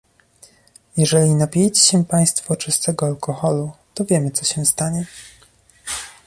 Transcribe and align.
Jeżeli 0.97 1.35
napijecie 1.35 1.81
się 1.81 2.05
państwo 2.05 2.55
czystego 2.55 3.05
alkoholu, 3.05 3.71
to 3.93 4.05
wiemy 4.05 4.31
co 4.31 4.45
się 4.45 4.65
stanie 4.65 5.05